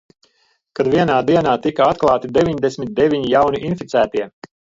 [0.79, 4.27] Kad vienā dienā tika atklāti deviņdesmit deviņi jauni inficētie.